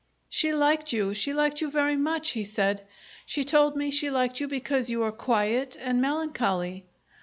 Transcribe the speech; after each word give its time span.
"She 0.29 0.51
liked 0.51 0.91
you, 0.91 1.13
she 1.13 1.31
liked 1.31 1.61
you 1.61 1.69
very 1.69 1.95
much," 1.95 2.31
he 2.31 2.43
said. 2.43 2.87
"She 3.23 3.45
told 3.45 3.75
me 3.75 3.91
she 3.91 4.09
liked 4.09 4.39
you 4.39 4.47
because 4.47 4.89
you 4.89 5.01
were 5.01 5.11
quiet 5.11 5.77
and 5.79 6.01
melancholy. 6.01 6.87